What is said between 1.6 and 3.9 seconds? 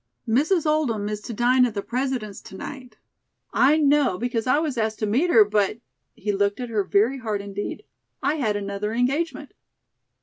at the President's to night. I